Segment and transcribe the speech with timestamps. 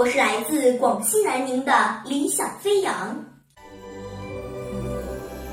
[0.00, 3.22] 我是来自广西南宁的李小飞扬。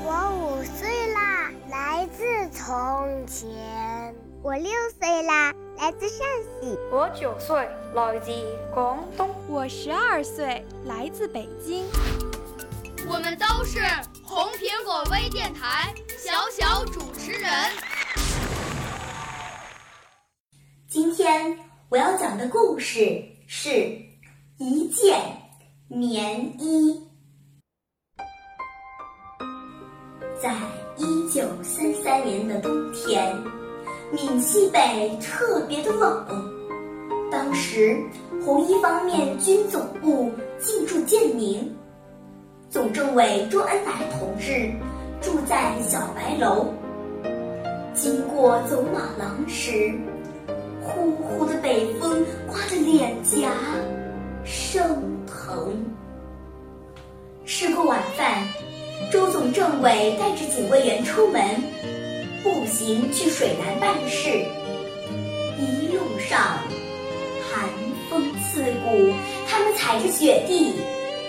[0.02, 3.46] 我五岁啦，来自从前。
[4.42, 6.26] 我六岁啦，来自陕
[6.62, 6.78] 西。
[6.90, 8.32] 我九岁，来自
[8.72, 9.28] 广东。
[9.50, 11.84] 我十二岁，来自北京。
[13.06, 13.80] 我们都是
[14.24, 17.50] 红苹果微电台小小主持人。
[20.88, 21.54] 今天
[21.90, 24.07] 我要讲的故事是
[24.60, 25.16] 一件
[25.86, 27.00] 棉衣。
[30.42, 30.52] 在
[30.96, 33.36] 一九三三年的冬天，
[34.10, 36.26] 闽西北特别的冷。
[37.30, 37.96] 当时，
[38.44, 41.72] 红一方面军总部进驻建宁。
[42.68, 44.72] 总政委周恩来同志
[45.20, 46.74] 住在小白楼。
[47.94, 49.96] 经过走马廊时，
[50.82, 53.52] 呼呼的北风刮着脸颊
[54.70, 54.84] 生
[55.26, 55.82] 疼。
[57.46, 58.46] 吃过晚饭，
[59.10, 61.42] 周总政委带着警卫员出门，
[62.42, 64.28] 步行去水南办事。
[65.58, 66.58] 一路上，
[67.50, 67.66] 寒
[68.10, 69.10] 风刺骨，
[69.48, 70.74] 他们踩着雪地。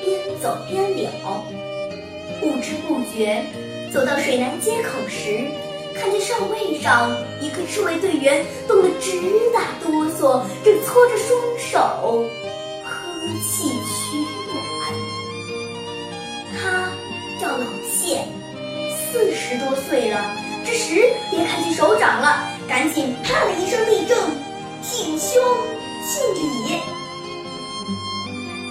[0.03, 1.09] 边走边聊，
[2.41, 3.41] 不知不觉
[3.94, 5.45] 走到水南街口时，
[5.95, 9.11] 看见哨位上一个赤卫队员冻得直
[9.53, 12.25] 打哆嗦，正搓着双手
[19.11, 20.35] 四十多岁了。
[20.65, 20.95] 这时
[21.31, 24.17] 也看见首长了，赶紧啪的一声立正，
[24.83, 25.41] 挺胸
[26.05, 26.79] 敬礼。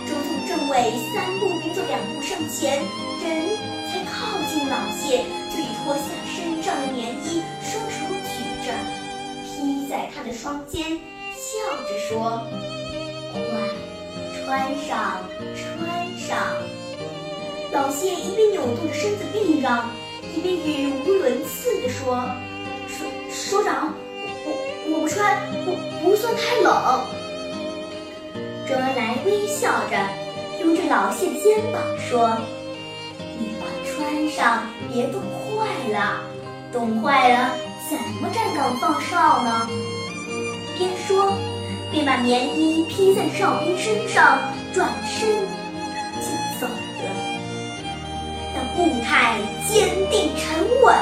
[0.06, 2.78] 周总政委三步并作两步上前，
[3.25, 3.26] 人
[3.88, 8.72] 才靠近老谢，就已脱下身上的棉衣，双手举着，
[9.44, 10.82] 披在他的双肩，
[11.34, 12.43] 笑着说
[13.32, 13.38] ：“快，
[14.44, 15.25] 穿上，
[15.56, 16.38] 穿上。”
[17.78, 19.89] 老谢一边扭动着身子避让，
[20.34, 22.28] 一边语无伦次地说
[22.91, 23.94] ：“首首长，
[24.44, 27.00] 我我不穿，不不算太冷。”
[28.69, 29.97] 周恩来微笑着。
[30.61, 32.37] 拥着老谢的肩膀说
[33.38, 36.21] ：“你快穿上，别冻坏了。
[36.72, 37.55] 冻坏了
[37.88, 39.69] 怎么站岗放哨呢？”
[40.77, 41.33] 边说
[41.93, 44.37] 边把棉衣披在哨兵身上，
[44.75, 45.47] 转身
[48.78, 50.94] 步态坚定沉稳，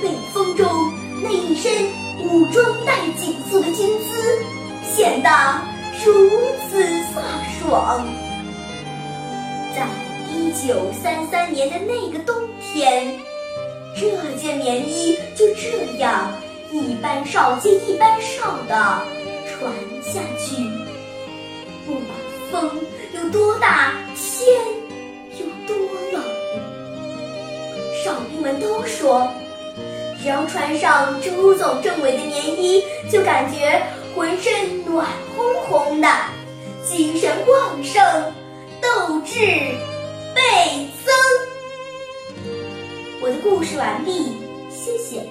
[0.00, 0.66] 北风中
[1.22, 1.70] 那一身
[2.24, 4.42] 武装带紧束的军姿，
[4.90, 5.28] 显得
[6.02, 6.30] 如
[6.70, 7.20] 此飒
[7.60, 8.02] 爽。
[9.76, 9.86] 在
[10.32, 13.18] 一九三三年的那个冬天，
[13.94, 16.32] 这件棉衣就这样
[16.70, 19.02] 一班哨接一班哨的
[19.46, 19.70] 传
[20.02, 20.56] 下去。
[21.84, 22.06] 不管
[22.50, 22.80] 风
[23.12, 23.81] 有多大，
[30.72, 33.82] 穿上朱总政委的棉衣，就感觉
[34.16, 35.06] 浑身暖
[35.36, 36.08] 烘烘的，
[36.82, 38.02] 精神旺盛。
[38.80, 39.38] 斗志
[40.34, 41.14] 倍增。
[43.20, 44.38] 我的故事完毕，
[44.70, 45.28] 谢谢。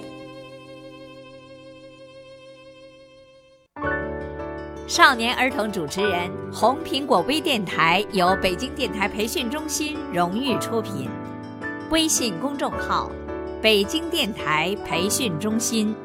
[4.88, 11.10] 少年儿童主持人，红苹果微电台由北京电台培训中心荣誉出品，
[11.90, 13.12] 微信公众号：
[13.62, 15.96] 北京电台培训中心。